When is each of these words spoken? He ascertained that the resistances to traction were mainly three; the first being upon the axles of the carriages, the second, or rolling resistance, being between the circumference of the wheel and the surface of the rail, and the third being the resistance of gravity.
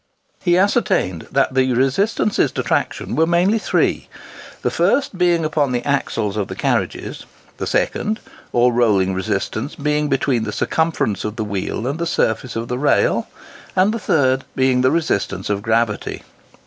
He 0.41 0.57
ascertained 0.57 1.27
that 1.31 1.53
the 1.53 1.73
resistances 1.75 2.51
to 2.53 2.63
traction 2.63 3.15
were 3.15 3.27
mainly 3.27 3.59
three; 3.59 4.07
the 4.63 4.71
first 4.71 5.15
being 5.15 5.45
upon 5.45 5.73
the 5.73 5.85
axles 5.85 6.37
of 6.37 6.47
the 6.47 6.55
carriages, 6.55 7.27
the 7.57 7.67
second, 7.67 8.19
or 8.51 8.73
rolling 8.73 9.13
resistance, 9.13 9.75
being 9.75 10.09
between 10.09 10.41
the 10.43 10.51
circumference 10.51 11.23
of 11.23 11.35
the 11.35 11.43
wheel 11.45 11.85
and 11.85 11.99
the 11.99 12.07
surface 12.07 12.55
of 12.55 12.67
the 12.67 12.79
rail, 12.79 13.27
and 13.75 13.93
the 13.93 13.99
third 13.99 14.43
being 14.55 14.81
the 14.81 14.89
resistance 14.89 15.51
of 15.51 15.61
gravity. 15.61 16.23